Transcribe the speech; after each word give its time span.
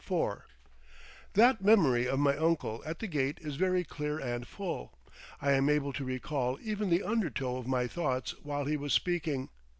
IV 0.09 0.39
That 1.33 1.61
memory 1.63 2.07
of 2.07 2.17
my 2.17 2.35
uncle 2.35 2.81
at 2.87 2.97
the 2.97 3.05
gate 3.05 3.37
is 3.39 3.55
very 3.55 3.83
clear 3.83 4.17
and 4.17 4.47
full. 4.47 4.97
I 5.39 5.51
am 5.51 5.69
able 5.69 5.93
to 5.93 6.03
recall 6.03 6.57
even 6.59 6.89
the 6.89 7.03
undertow 7.03 7.57
of 7.57 7.67
my 7.67 7.85
thoughts 7.85 8.31
while 8.41 8.65
he 8.65 8.77
was 8.77 8.93
speaking. 8.93 9.49